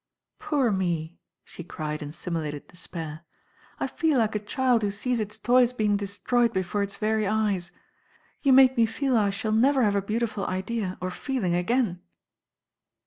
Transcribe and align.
Poor 0.39 0.71
me," 0.71 1.19
she 1.43 1.63
cried 1.63 2.01
in 2.01 2.11
simulated 2.11 2.67
despair. 2.67 3.21
"I 3.79 3.85
feel 3.85 4.17
like 4.17 4.33
a 4.33 4.39
child 4.39 4.81
who 4.81 4.89
sees 4.89 5.19
its 5.19 5.37
toys 5.37 5.73
being 5.73 5.95
destroyed 5.95 6.53
before 6.53 6.81
its 6.81 6.95
very 6.95 7.27
eyes. 7.27 7.69
You 8.41 8.51
make 8.51 8.77
me 8.77 8.87
feel 8.87 9.15
I 9.15 9.29
shall 9.29 9.51
never 9.51 9.83
have 9.83 9.95
a 9.95 10.01
beautiful 10.01 10.47
idea 10.47 10.97
or 11.01 11.11
feeling 11.11 11.53
again." 11.53 12.01